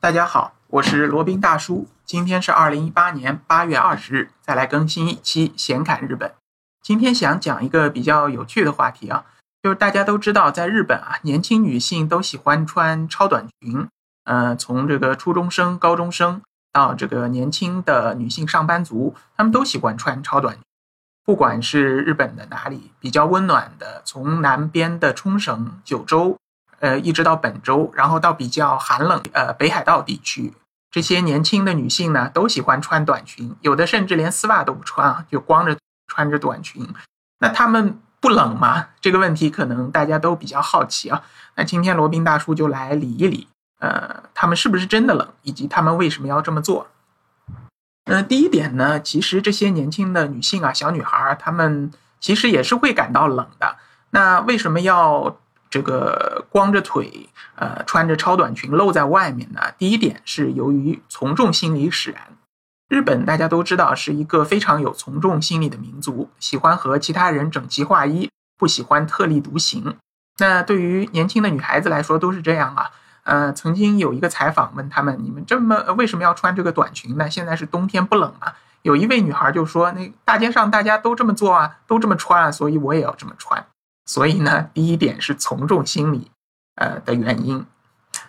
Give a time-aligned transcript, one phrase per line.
[0.00, 1.88] 大家好，我是罗宾大叔。
[2.04, 6.32] 今天是二零一八年八月二十日，再来更新一期闲侃日本。
[6.80, 9.24] 今天想讲一个比较有趣的话题啊，
[9.60, 13.88] 就是大家都知道，在日本啊，年轻女性都喜欢穿超短裙。
[14.22, 16.42] 呃，从这个初中生、高中生
[16.72, 20.62] 到这个年轻的女性上班族，她们都喜欢穿超短裙。
[21.24, 26.38] 不管是日本的哪里比较温暖的，从南边的冲绳、九州，
[26.80, 30.54] 呃，一直到本周，然后到比较寒冷呃北海道地区，
[30.90, 36.86] 这些年轻的女性呢，都喜欢穿短裙，有的甚至连丝袜都不穿啊，就光着穿着短裙。
[37.40, 38.88] 那她们不冷吗？
[39.00, 41.22] 这个问题可能大家都比较好奇啊。
[41.56, 43.48] 那今天罗宾大叔就来理一理，
[43.80, 46.88] 呃，她们是不是真的冷，以及她们为什么要这么做？
[48.04, 53.76] 嗯，第一点呢，其实这些年轻的女性啊，小女孩儿，她们其实也是会感到冷的。
[54.10, 55.36] 那为什么要
[55.70, 59.60] 这个光着腿，呃，穿着超短裙露在外面呢？
[59.76, 62.22] 第一点是由于从众心理使然。
[62.88, 69.96] 日本大家都知道是一个非常有从众心理的民族，喜欢和其他人整齐划一，不喜欢特立独行。
[70.38, 72.90] 那对于年轻的女孩子来说，都是这样啊。
[73.24, 77.28] 呃，曾经有一个采访问他们：“你们这么为什么要穿这个短裙呢？
[77.28, 83.57] 现在是冬天不冷吗？”有一位女孩就说：“那大街上大家都这么做啊，都这么穿啊，所以我也要这么穿。”
[84.08, 86.30] 所以呢，第一点是从众心理，
[86.76, 87.66] 呃的原因。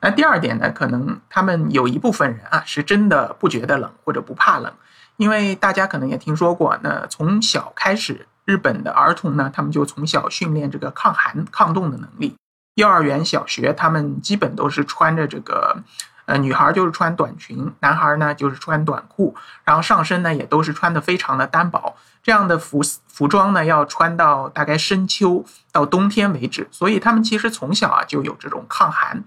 [0.00, 4.72] 那第二点呢，可能他们有一部分人啊是真的不觉得冷或者不怕冷，
[5.18, 12.34] 因为大家可能也听说过，那从小开始，日本的儿童呢，他们就从小训练这个抗寒抗冻的能力。
[12.76, 15.82] 幼儿园、小学，他们基本都是穿着这个，
[16.26, 29.24] 呃，女孩就是穿短裙，男孩呢就是穿短裤，然后上身呢也都是穿的非常的单薄，这样的服服装呢要穿到大概深秋到冬天为止，所以他们其实从小啊就有这种抗寒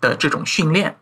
[0.00, 0.96] 的这种训练，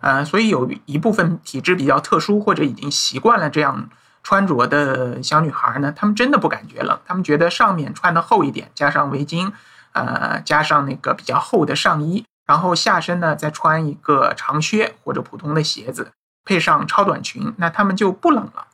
[0.00, 3.88] 呃，所以有一部分体质比较特殊或者已经习惯了这样
[4.22, 9.52] 穿着的小女孩呢，她们真的不感觉冷，她们觉得上面穿的厚一点，加上围巾。
[9.94, 16.12] 呃，加上那个比较厚的上衣，然后下身呢再穿一个长靴或者普通的鞋子，
[16.44, 18.66] 配上超短裙，那他们就不冷了。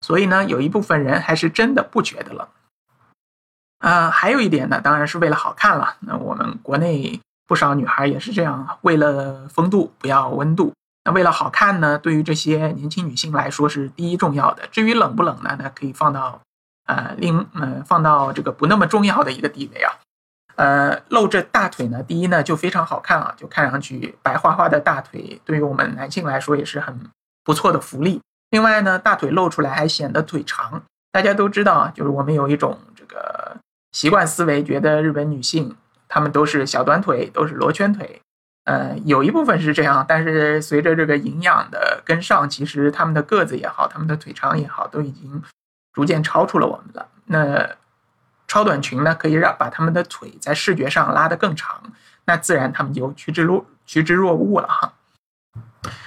[0.00, 2.48] 所以呢，有一部分人还是真的不觉得冷。
[3.78, 5.96] 呃，还有一点呢，当然是为了好看了。
[6.00, 10.72] 那我们国内不少女孩也是这样，为了风度不要温度。
[11.04, 14.66] 那为了好看呢，对于这些年轻女性来说是第一重要的。
[14.68, 16.40] 至于冷不冷呢，那可以放到
[16.86, 19.98] 呃另呃放到这个不那么重要的一个地位啊。
[20.56, 27.00] 呃，露着大腿呢，第一呢就非常好看啊，就看上去白花花的大腿，对于我们男性来说也是很
[27.42, 28.20] 不错的福利。
[28.50, 30.82] 另外呢，大腿露出来还显得腿长。
[31.10, 33.56] 大家都知道啊，就是我们有一种这个
[33.92, 35.74] 习惯思维，觉得日本女性
[36.06, 38.20] 她们都是小短腿，都是罗圈腿。
[38.64, 45.42] 呃，有一部分是这样，但是随着这个营养的跟上，其实她们的个子也好，她们的腿长也好，都已经
[45.94, 47.08] 逐渐超出了我们了。
[47.24, 47.68] 那。
[48.52, 51.82] 超短裙呢，可以让把他们的腿在视觉上拉得更长，
[52.26, 54.92] 那自然他们就趋之若趋之若鹜了哈。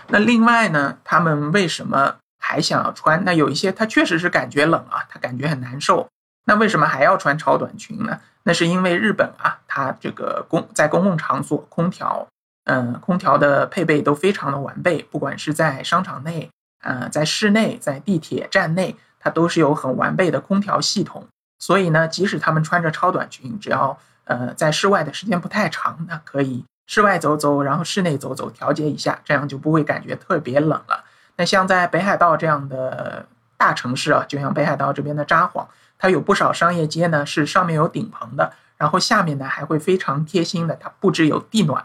[0.10, 3.24] 那另外呢，他们为什么还想要穿？
[3.26, 6.08] 那有一些他确实是感觉冷啊，他感觉很难受。
[6.46, 8.20] 那为什么还要穿超短裙呢？
[8.44, 12.28] 那是因为日本啊，它这个公在公共场所空调，
[12.66, 16.52] 嗯，空调的配备都非常的完备，不管是在商场内，
[16.84, 21.28] 呃，在室内，在地铁站内，它都是有很完备的空调系统。
[21.60, 31.04] 所以呢，即使他们穿着超短裙，只要呃在室外的时间不太长，那可以室外走走，然后室内走走，调节一下，这样就不会感觉特别冷了。
[31.38, 33.26] 那像在北海道这样的
[33.58, 35.66] 大城市啊，就像北海道这边的札幌，
[35.98, 41.84] 它有不少商业街呢是上面有顶棚的，然后下面呢还会非常贴心的，它布置有地暖。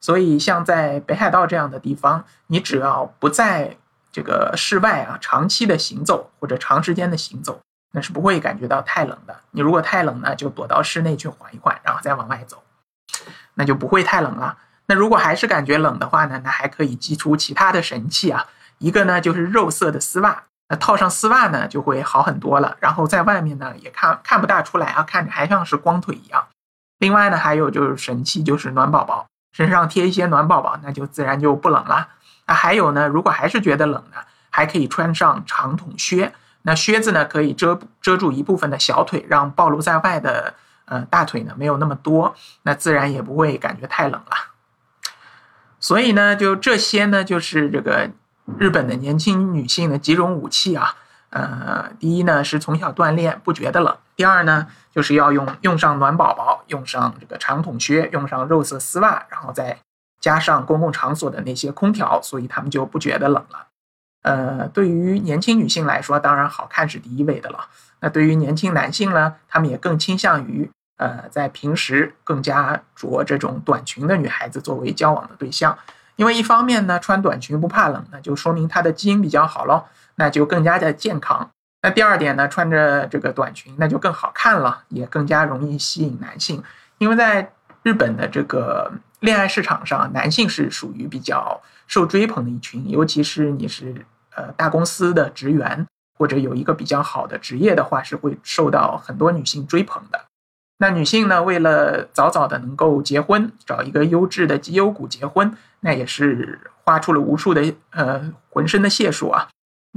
[0.00, 3.76] 所以像在北海道这样的地方，你只要不在
[4.12, 7.60] 这个室外啊长期的行走或者长时间的行走。
[7.96, 9.34] 那是不会感觉到太冷的。
[9.52, 12.62] 你如果太冷呢，就躲到室内去缓一缓，然后再往外走，
[13.54, 14.58] 那就不会太冷了。
[14.84, 18.44] 那如果还是感觉冷的话呢，那还可以寄出其他的神器啊。
[18.76, 22.76] 一个呢就是肉色的丝袜，那套上丝袜呢就会好很多了。
[22.80, 26.48] 然后在外面呢也看看不大出来啊，看着还像是光腿一样。
[26.98, 29.26] 另外呢还有就是神器，就是暖宝宝，
[29.56, 32.08] 身上贴一些暖宝宝，那就自然就不冷了。
[32.46, 34.18] 那还有呢，如果还是觉得冷呢，
[34.50, 36.34] 还可以穿上长筒靴。
[36.66, 40.54] 那靴子呢，可以遮遮住一部分的小腿，让暴露在外的
[40.86, 44.32] 呃大腿呢没有那么多，那自然也不会感觉太冷了。
[45.78, 48.10] 所以呢，就这些呢，就是这个
[48.58, 50.96] 日本的年轻女性的几种武器啊。
[51.30, 59.78] 呃，第一呢是从小锻炼不觉得冷，第二呢就是要用用上暖宝宝，用上这个长筒靴，用上肉色丝袜，然后再
[60.20, 63.68] 加上公共场所的那些空调，所以他们就不觉得冷了。
[64.26, 67.68] 呃，对于年轻女性来说，当然好看是第一位的了。
[68.00, 75.78] 那对于年轻男性呢，他们也更倾向于呃，在平时更加着这种短裙的女孩子作为交往的对象。
[76.16, 79.84] 因为一方面呢，穿短裙不怕冷，那就说明她的基因比较好喽，
[80.16, 81.48] 那就更加的健康。
[81.82, 86.60] 那第二点呢，穿着这个短裙，那就更好看了，也更加容易吸引男性。
[86.98, 87.52] 因为在
[87.84, 88.90] 日本的这个
[89.20, 94.04] 恋爱市场上，男性是属于比较受追捧的一群，尤其是你是
[94.36, 95.86] 呃大公司的职员，
[96.18, 100.26] 或者有一个比较好的职业的话，是会受到很多女性追捧的。
[100.78, 109.48] 那女性呢，为了早早的能够结婚，找一个优质的绩优股结婚，那也是花出了无数的呃浑身的解数啊。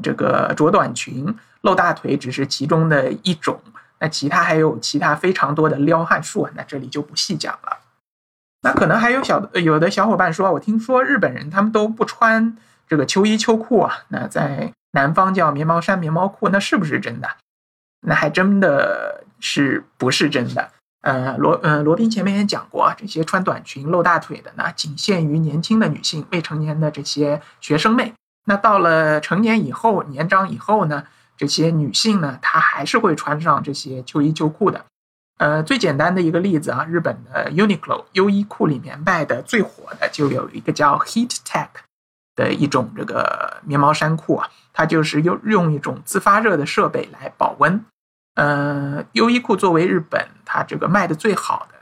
[0.02, 3.60] 这个着短裙露大腿只是其中的一种，
[4.00, 7.80] 那其他还有其他非常多的撩汉术啊，那这里就不细讲了。
[8.62, 12.56] 那可能还有小有的小伙伴说，我听说日本人他们都不穿
[12.90, 17.30] 这个秋衣秋裤啊，那在南方叫棉毛衫、棉毛裤，那是不是真的？
[18.02, 19.24] 那还真的。
[19.42, 20.70] 是不是真的？
[21.02, 28.14] 呃，罗呃罗宾前面也讲过，这些穿短裙露大腿的呢，仅限于年轻的女性、未成年的这些学生妹。
[28.48, 31.06] 那到了成年以后、年长以后呢，
[31.38, 34.84] 这些女性呢，她还是会穿上这些秋衣秋裤的。
[35.38, 41.70] 呃，最简单的一个例子啊，日本的 Uniqlo 优衣库里面卖的最火的就有一个叫 Heat Tech
[42.40, 47.84] 的一种这个棉毛衫裤啊，它就是用用一种自发热的设备来保温。
[48.36, 51.76] 呃，优衣库作为日本它这个卖的最好的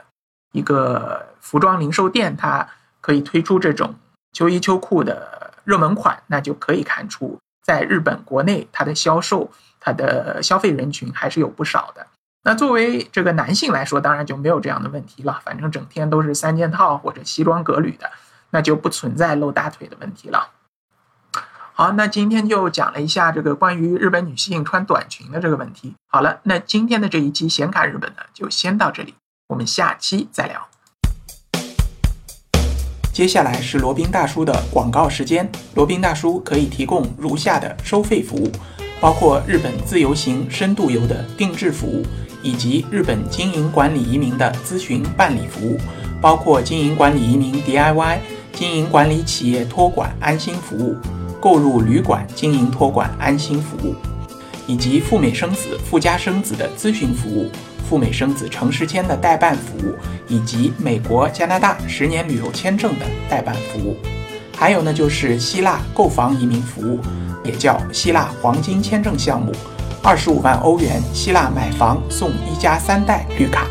[0.54, 2.68] 一个服装零售店，它
[3.00, 3.94] 可以推出这种
[4.34, 12.08] 秋衣秋裤的热门款，那就可以看出，在日本国内它的销售，它的消费人群还是有不少的。
[12.44, 18.10] 那作为这个男性来说，当然就没有这样的问题了，反正整天都是三件套或者西装革履的，
[18.52, 20.52] 那就不存在露大腿的问题了。
[21.74, 25.94] 好，那今天就讲了一下这个关于日本女性穿短裙的这个问题。
[26.08, 29.14] 好了，那今天的这一期显卡日本呢，就先到这里，
[29.50, 30.68] 我们下期再聊。
[33.14, 35.52] 接下来是罗宾大叔的广告时间。
[35.76, 38.52] 罗宾大叔可以提供如下的收费服务，
[39.00, 42.04] 包括日本自由行、深度游的定制服务，
[42.42, 45.80] 以及日本经营管理移民的咨询办理服务，
[46.20, 48.20] 包括经营管理移民 DIY、
[48.58, 50.98] 经营管理企业托管安心服务。
[51.40, 53.96] 购入旅馆经营托管安心服务，
[54.66, 57.52] 以及赴美生子、赴加生子的咨询服务，
[57.88, 59.94] 赴美生子城市签的代办服务，
[60.28, 63.96] 以及美国、加拿大十年旅游签证的代办服务。
[64.58, 67.00] 还有呢，就是希腊购房移民服务，
[67.46, 69.54] 也叫希腊黄金签证项目，
[70.02, 73.68] 二十五万欧元希腊买房送一家三代绿卡。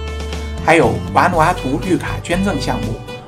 [0.65, 2.95] 还有瓦努阿图绿卡捐赠项目，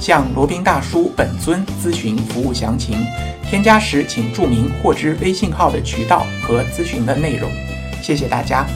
[0.00, 2.98] 向罗宾大叔本尊咨询服务详情。
[3.48, 7.50] 添加时请注明获知微信号的渠道和咨询的内容。
[8.02, 8.66] 谢谢大家。